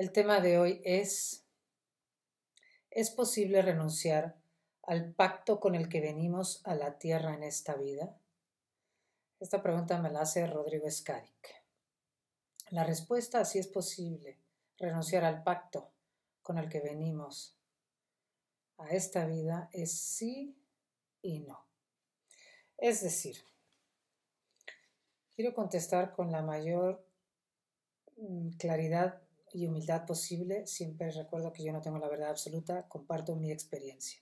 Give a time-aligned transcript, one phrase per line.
[0.00, 1.44] el tema de hoy es,
[2.90, 4.34] ¿es posible renunciar
[4.82, 8.18] al pacto con el que venimos a la tierra en esta vida?
[9.40, 11.62] Esta pregunta me la hace Rodrigo Escaric.
[12.70, 14.38] La respuesta si es posible
[14.78, 15.92] renunciar al pacto
[16.40, 17.54] con el que venimos
[18.78, 20.56] a esta vida es sí
[21.20, 21.66] y no.
[22.78, 23.36] Es decir,
[25.36, 27.06] quiero contestar con la mayor
[28.16, 29.20] mm, claridad
[29.52, 30.66] y humildad posible.
[30.66, 34.20] Siempre recuerdo que yo no tengo la verdad absoluta, comparto mi experiencia.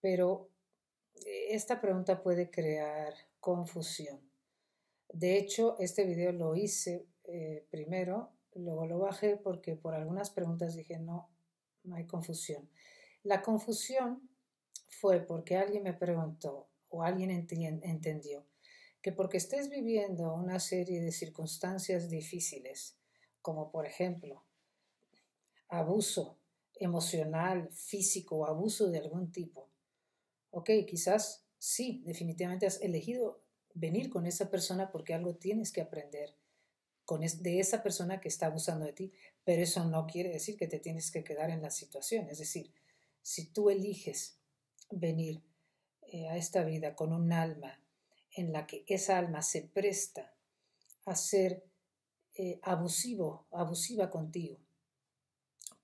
[0.00, 0.50] Pero
[1.14, 4.20] eh, esta pregunta puede crear confusión.
[5.12, 10.74] De hecho, este video lo hice eh, primero, luego lo bajé porque por algunas preguntas
[10.74, 11.30] dije no,
[11.84, 12.68] no hay confusión.
[13.22, 14.28] La confusión
[14.88, 18.46] fue porque alguien me preguntó o alguien entendió
[19.06, 22.98] que porque estés viviendo una serie de circunstancias difíciles,
[23.46, 24.44] como por ejemplo
[25.68, 26.40] abuso
[26.74, 29.70] emocional, físico, abuso de algún tipo.
[30.50, 36.34] Ok, quizás sí, definitivamente has elegido venir con esa persona porque algo tienes que aprender
[37.04, 39.12] con de esa persona que está abusando de ti,
[39.44, 42.28] pero eso no quiere decir que te tienes que quedar en la situación.
[42.28, 42.72] Es decir,
[43.22, 44.40] si tú eliges
[44.90, 45.40] venir
[46.02, 47.80] eh, a esta vida con un alma
[48.32, 50.34] en la que esa alma se presta
[51.04, 51.62] a ser
[52.38, 54.58] eh, abusivo, abusiva contigo,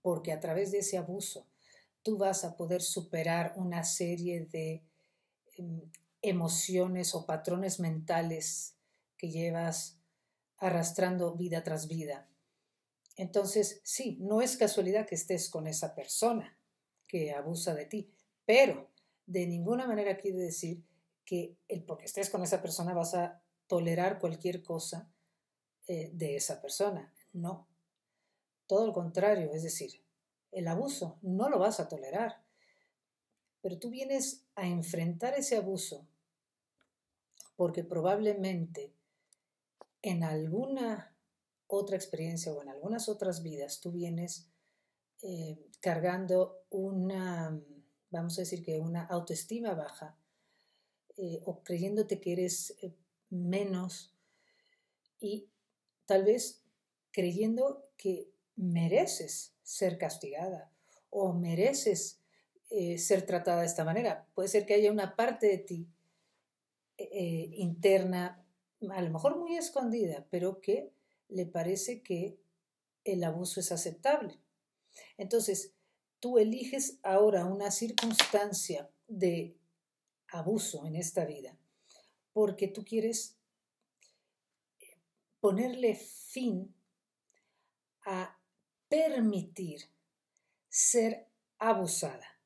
[0.02, 1.48] porque a través de ese abuso
[2.02, 4.84] tú vas a poder superar una serie de
[5.56, 5.80] em,
[6.20, 8.76] emociones o patrones mentales
[9.16, 9.98] que llevas
[10.58, 12.28] arrastrando vida tras vida.
[13.16, 16.58] Entonces, sí, no es casualidad que estés con esa persona
[17.06, 18.10] que abusa de ti,
[18.44, 18.90] pero
[19.26, 20.84] de ninguna manera quiere decir
[21.24, 25.11] que el porque estés con esa persona vas a tolerar cualquier cosa
[25.88, 27.12] eh, de esa persona.
[27.32, 27.66] No.
[28.66, 30.02] Todo lo contrario, es decir,
[30.52, 32.44] el abuso no lo vas a tolerar.
[33.60, 36.06] Pero tú vienes a enfrentar ese abuso
[37.56, 38.92] porque probablemente
[40.02, 41.16] en alguna
[41.66, 44.48] otra experiencia o en algunas otras vidas tú vienes
[45.22, 47.60] eh, cargando una,
[48.10, 50.16] vamos a decir que una autoestima baja
[51.16, 52.74] eh, o creyéndote que eres
[53.30, 54.12] menos
[55.20, 55.51] y
[56.12, 56.62] tal vez
[57.10, 60.70] creyendo que mereces ser castigada
[61.08, 62.20] o mereces
[62.68, 64.28] eh, ser tratada de esta manera.
[64.34, 65.88] Puede ser que haya una parte de ti
[66.98, 68.44] eh, interna,
[68.90, 70.92] a lo mejor muy escondida, pero que
[71.28, 72.38] le parece que
[73.04, 74.38] el abuso es aceptable.
[75.16, 75.72] Entonces,
[76.20, 79.56] tú eliges ahora una circunstancia de
[80.28, 81.58] abuso en esta vida
[82.34, 83.38] porque tú quieres
[85.42, 86.72] ponerle fin
[88.06, 88.38] a
[88.88, 89.80] permitir
[90.68, 91.26] ser
[91.58, 92.38] abusada,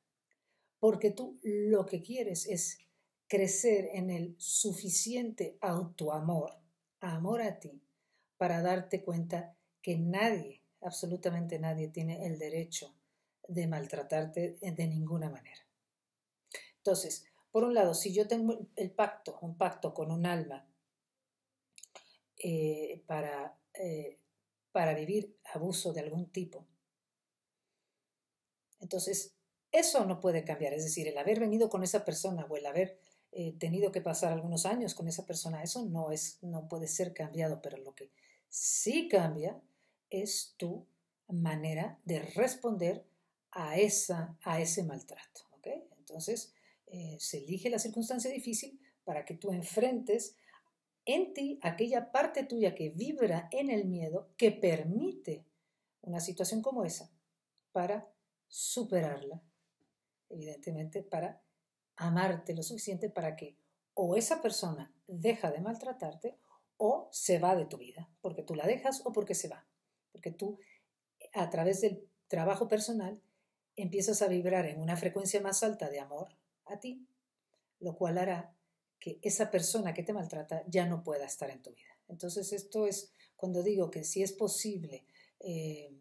[0.79, 2.79] porque tú lo que quieres es
[3.27, 6.57] crecer en el suficiente autoamor,
[6.99, 7.83] amor a ti,
[8.35, 12.95] para darte cuenta que nadie, absolutamente nadie, tiene el derecho
[13.47, 15.67] de maltratarte de ninguna manera.
[16.77, 20.66] Entonces, por un lado, si yo tengo el pacto, un pacto con un alma
[22.39, 24.19] eh, para, eh,
[24.71, 26.67] para vivir abuso de algún tipo.
[28.79, 29.33] Entonces,
[29.71, 32.99] eso no puede cambiar, es decir, el haber venido con esa persona o el haber
[33.31, 37.13] eh, tenido que pasar algunos años con esa persona, eso no, es, no puede ser
[37.13, 38.11] cambiado, pero lo que
[38.49, 39.59] sí cambia
[40.09, 40.85] es tu
[41.27, 43.05] manera de responder
[43.51, 45.41] a, esa, a ese maltrato.
[45.97, 46.53] Entonces,
[47.19, 50.37] se elige la circunstancia difícil para que tú enfrentes
[51.07, 55.45] en ti aquella parte tuya que vibra en el miedo que permite
[56.01, 57.09] una situación como esa
[57.71, 58.11] para
[58.47, 59.41] superarla,
[60.29, 61.41] evidentemente para
[61.95, 63.57] amarte lo suficiente para que
[63.93, 66.37] o esa persona deja de maltratarte
[66.75, 69.65] o se va de tu vida, porque tú la dejas o porque se va,
[70.11, 70.59] porque tú
[71.33, 73.21] a través del trabajo personal
[73.77, 77.07] empiezas a vibrar en una frecuencia más alta de amor a ti,
[77.79, 78.56] lo cual hará
[78.99, 81.97] que esa persona que te maltrata ya no pueda estar en tu vida.
[82.07, 85.05] Entonces esto es cuando digo que si es posible
[85.39, 85.91] eh,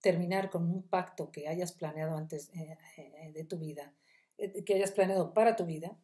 [0.00, 3.94] terminar con un pacto que hayas planeado antes eh, eh, de tu vida,
[4.36, 5.96] que hayas planeado para tu vida.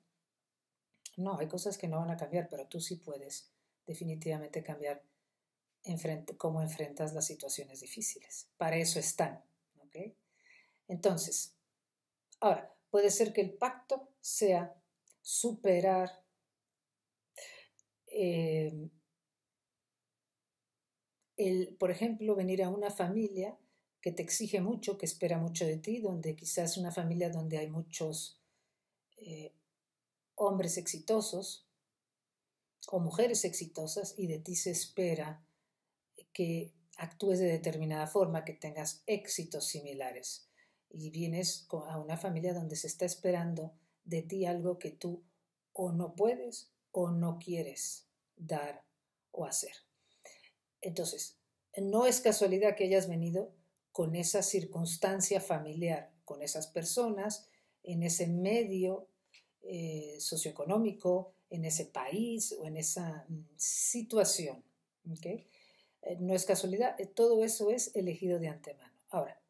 [1.17, 3.51] No, hay cosas que no van a cambiar, pero tú sí puedes
[3.87, 5.03] definitivamente cambiar
[6.39, 8.49] cómo enfrentas las situaciones difíciles.
[8.57, 9.43] Para eso están.
[10.91, 11.55] Entonces,
[12.41, 14.75] ahora, puede ser que el pacto sea
[15.23, 16.25] superar
[18.07, 18.91] eh,
[21.37, 23.59] el, por ejemplo, venir a una familia
[24.01, 27.71] que te exige mucho, que espera mucho de ti, donde quizás una familia donde hay
[27.71, 28.41] muchos
[29.17, 29.53] eh,
[30.35, 31.67] hombres exitosos
[32.89, 35.45] o mujeres exitosas y de ti se espera
[36.33, 40.49] que actúes de determinada forma, que tengas éxitos similares.
[40.91, 43.73] Y vienes a una familia donde se está esperando
[44.05, 45.23] de ti algo que tú
[45.73, 48.07] o no puedes o no quieres
[48.37, 48.85] dar
[49.31, 49.73] o hacer.
[50.81, 51.39] Entonces,
[51.77, 53.53] no es casualidad que hayas venido
[53.93, 57.49] con esa circunstancia familiar, con esas personas,
[57.83, 59.09] en ese medio
[59.63, 64.65] eh, socioeconómico, en ese país o en esa mm, situación.
[65.11, 65.49] ¿okay?
[66.03, 68.99] Eh, no es casualidad, eh, todo eso es elegido de antemano.
[69.11, 69.41] Ahora,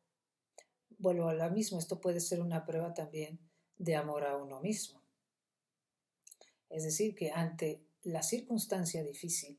[0.99, 3.39] vuelvo a lo mismo, esto puede ser una prueba también
[3.81, 5.03] de amor a uno mismo.
[6.69, 9.59] Es decir, que ante la circunstancia difícil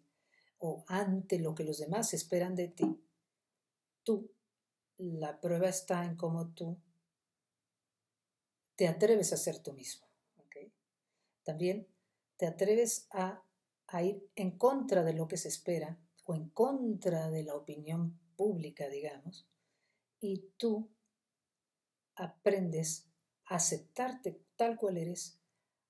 [0.60, 2.86] o ante lo que los demás esperan de ti,
[4.04, 4.32] tú,
[4.98, 6.78] la prueba está en cómo tú
[8.76, 10.08] te atreves a ser tú mismo.
[11.44, 11.88] También
[12.38, 13.44] te atreves a,
[13.88, 18.20] a ir en contra de lo que se espera o en contra de la opinión
[18.36, 19.48] pública, digamos,
[20.20, 20.88] y tú
[22.14, 23.11] aprendes
[23.52, 25.38] aceptarte tal cual eres,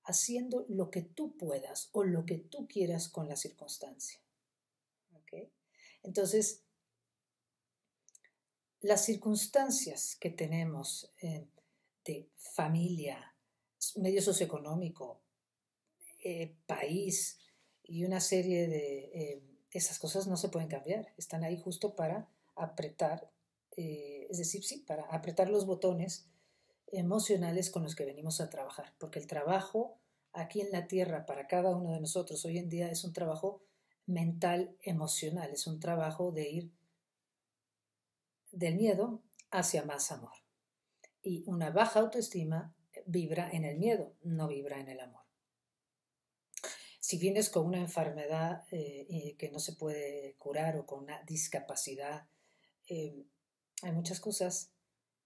[0.04, 4.18] haciendo lo que tú puedas o lo que tú quieras con la circunstancia.
[6.02, 6.64] Entonces,
[8.80, 11.46] las circunstancias que tenemos eh,
[12.04, 13.36] de familia,
[13.94, 15.22] medio socioeconómico,
[16.24, 17.38] eh, país
[17.84, 22.28] y una serie de eh, esas cosas no se pueden cambiar, están ahí justo para
[22.56, 23.30] apretar,
[23.76, 26.31] es decir, sí, para apretar los botones
[26.92, 29.98] emocionales con los que venimos a trabajar, porque el trabajo
[30.32, 33.64] aquí en la Tierra para cada uno de nosotros hoy en día es un trabajo
[34.06, 36.72] mental emocional, es un trabajo de ir
[38.52, 40.32] del miedo hacia más amor.
[41.22, 42.74] Y una baja autoestima
[43.06, 45.22] vibra en el miedo, no vibra en el amor
[47.12, 52.26] si vienes con una enfermedad eh, que no se puede curar o con una discapacidad,
[52.88, 53.26] eh,
[53.82, 54.72] hay muchas cosas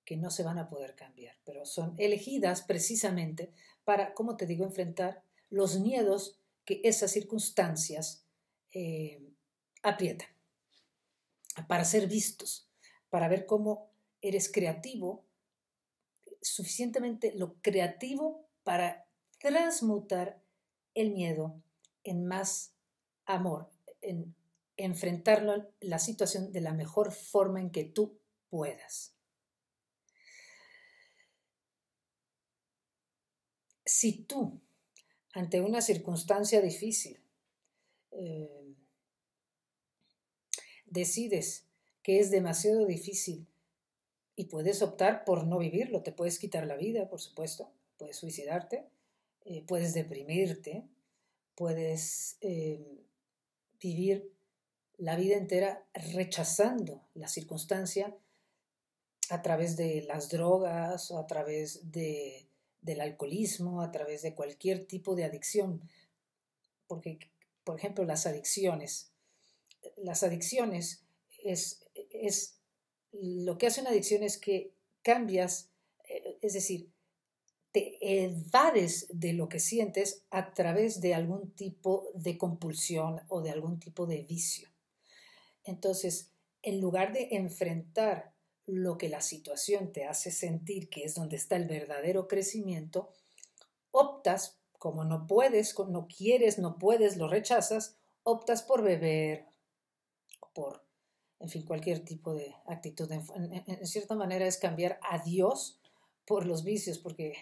[0.07, 3.53] que no se van a poder cambiar, pero son elegidas precisamente
[3.85, 8.25] para, como te digo, enfrentar los miedos que esas circunstancias
[8.73, 9.21] eh,
[9.83, 10.29] aprietan,
[11.69, 12.71] para ser vistos,
[13.11, 13.91] para ver cómo
[14.23, 15.25] eres creativo,
[16.41, 19.07] suficientemente lo creativo para
[19.41, 20.41] transmutar
[20.95, 21.61] el miedo
[22.05, 22.75] en más
[23.25, 23.71] amor,
[24.01, 24.35] en
[24.77, 28.21] enfrentarlo, la situación de la mejor forma en que tú
[28.51, 29.16] puedas.
[33.87, 34.61] Si tú,
[35.33, 37.21] ante una circunstancia difícil,
[38.11, 38.75] eh,
[40.87, 41.65] decides
[42.03, 43.47] que es demasiado difícil
[44.35, 48.89] y puedes optar por no vivirlo, te puedes quitar la vida, por supuesto, puedes suicidarte,
[49.45, 50.85] eh, puedes deprimirte,
[51.55, 53.05] puedes eh,
[53.81, 54.33] vivir
[54.99, 58.17] la vida entera rechazando la circunstancia
[59.31, 62.49] a través de las drogas o a través de,
[62.81, 65.89] del alcoholismo, a través de cualquier tipo de adicción.
[66.87, 67.19] Porque,
[67.65, 69.13] por ejemplo, las adicciones.
[69.97, 71.05] Las adicciones
[71.43, 72.57] es, es
[73.13, 75.71] lo que hace una adicción es que cambias,
[76.09, 76.91] eh, es decir,
[77.73, 83.51] te evades de lo que sientes a través de algún tipo de compulsión o de
[83.51, 84.69] algún tipo de vicio.
[85.65, 88.33] Entonces, en lugar de enfrentar
[88.67, 93.11] lo que la situación te hace sentir que es donde está el verdadero crecimiento,
[93.93, 99.47] optas, como no puedes, no quieres, no puedes, lo rechazas, optas por beber,
[100.53, 100.85] por,
[101.39, 103.11] en fin, cualquier tipo de actitud.
[103.11, 105.81] En, cierta manera es cambiar a Dios
[106.27, 107.35] por los vicios, porque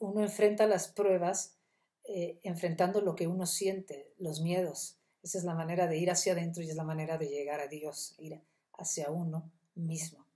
[0.00, 1.56] uno enfrenta las pruebas
[2.04, 4.98] eh, enfrentando lo que uno siente, los miedos.
[5.22, 7.68] Esa es la manera de ir hacia adentro y es la manera de llegar a
[7.68, 8.40] Dios, ir
[8.74, 10.26] hacia uno mismo.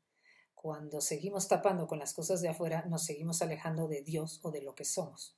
[0.54, 4.62] Cuando seguimos tapando con las cosas de afuera, nos seguimos alejando de Dios o de
[4.62, 5.36] lo que somos.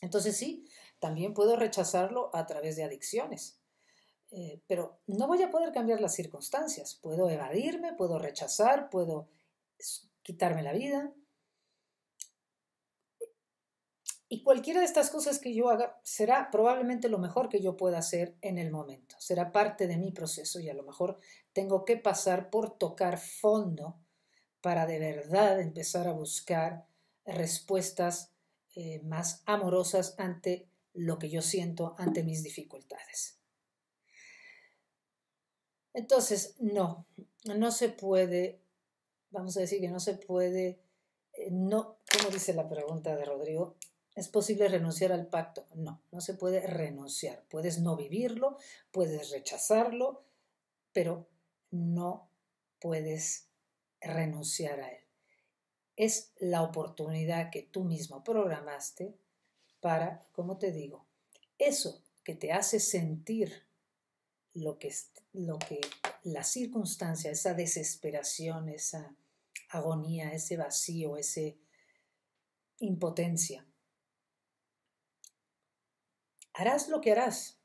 [0.00, 3.58] Entonces sí, también puedo rechazarlo a través de adicciones.
[4.30, 6.94] eh, pero no voy a poder cambiar las circunstancias.
[7.00, 9.30] Puedo evadirme, puedo rechazar, puedo
[10.22, 11.14] quitarme la vida.
[14.30, 17.98] Y cualquiera de estas cosas que yo haga será probablemente lo mejor que yo pueda
[17.98, 19.16] hacer en el momento.
[19.18, 21.18] Será parte de mi proceso y a lo mejor
[21.54, 23.96] tengo que pasar por tocar fondo
[24.60, 26.86] para de verdad empezar a buscar
[27.24, 28.32] respuestas
[28.74, 33.38] eh, más amorosas ante lo que yo siento, ante mis dificultades.
[35.94, 37.06] Entonces, no,
[37.44, 38.60] no se puede,
[39.30, 40.80] vamos a decir que no se puede,
[41.32, 43.76] eh, no, como dice la pregunta de Rodrigo,
[44.18, 45.66] ¿es posible renunciar al pacto?
[45.74, 47.44] No, no se puede renunciar.
[47.48, 48.58] Puedes no vivirlo,
[48.90, 50.24] puedes rechazarlo,
[50.92, 51.28] pero
[51.70, 52.28] no
[52.80, 53.48] puedes
[54.00, 55.04] renunciar a él.
[55.96, 59.16] Es la oportunidad que tú mismo programaste
[59.80, 61.06] para, como te digo,
[61.58, 63.66] eso que te hace sentir
[64.54, 64.92] lo que,
[65.32, 65.80] lo que
[66.24, 69.14] la circunstancia, esa desesperación, esa
[69.70, 71.52] agonía, ese vacío, esa
[72.80, 73.67] impotencia.
[76.58, 77.60] Harás lo que harás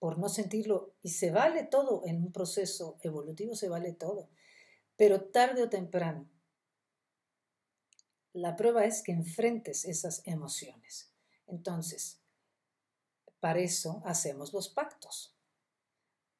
[0.00, 4.28] por no sentirlo y se vale todo en un proceso evolutivo, se vale todo,
[4.96, 6.28] pero tarde o temprano.
[8.32, 11.12] La prueba es que enfrentes esas emociones.
[11.46, 12.20] Entonces,
[13.38, 15.36] para eso hacemos los pactos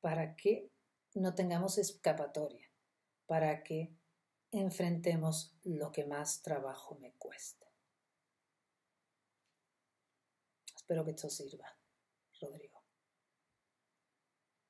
[0.01, 0.69] para que
[1.15, 2.69] no tengamos escapatoria,
[3.27, 3.95] para que
[4.51, 7.62] enfrentemos lo que más trabajo me cuesta.
[10.93, 11.75] Espero que esto sirva,
[12.39, 12.72] Rodrigo.